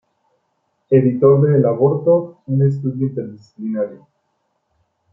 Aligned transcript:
Editor 0.89 1.43
de 1.45 1.57
El 1.57 1.65
aborto: 1.67 2.41
un 2.47 2.65
estudio 2.65 3.05
interdisciplinario. 3.05 4.07